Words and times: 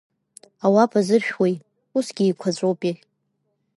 Ауапа 0.65 0.99
зыршәуеи, 1.07 1.55
усгьы 1.97 2.23
еиқәаҵәоупеи? 2.25 2.95